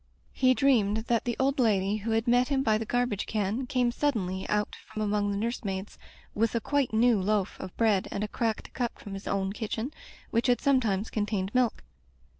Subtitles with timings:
[0.33, 3.91] He dreamed that the old lady who had met him by the garbage can came*
[3.91, 5.99] suddenly out from among the nurse maids,
[6.33, 9.93] with a quite new loaf of bread and a cracked cup from his own kitchen,
[10.31, 11.83] which had sometimes contained milk.